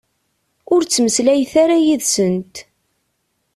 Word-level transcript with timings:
Ur 0.73 0.81
ttmeslayet 0.83 1.53
ara 1.63 1.75
yid-sent. 1.85 2.55